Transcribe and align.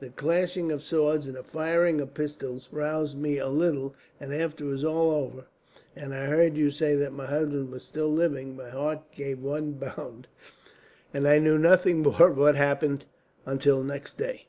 The 0.00 0.08
clashing 0.10 0.72
of 0.72 0.82
swords 0.82 1.28
and 1.28 1.36
the 1.36 1.44
firing 1.44 2.00
of 2.00 2.12
pistols 2.12 2.68
roused 2.72 3.16
me 3.16 3.38
a 3.38 3.46
little, 3.46 3.94
and 4.18 4.34
after 4.34 4.64
it 4.64 4.72
was 4.72 4.84
all 4.84 5.12
over, 5.12 5.44
and 5.94 6.12
I 6.12 6.26
heard 6.26 6.56
you 6.56 6.72
say 6.72 6.96
that 6.96 7.12
my 7.12 7.26
husband 7.26 7.70
was 7.70 7.84
still 7.84 8.10
living, 8.12 8.56
my 8.56 8.70
heart 8.70 9.02
gave 9.14 9.38
one 9.40 9.74
bound, 9.74 10.26
and 11.14 11.28
I 11.28 11.38
knew 11.38 11.58
nothing 11.58 12.00
more 12.00 12.26
of 12.28 12.36
what 12.38 12.56
happened 12.56 13.04
until 13.46 13.84
next 13.84 14.18
day." 14.18 14.48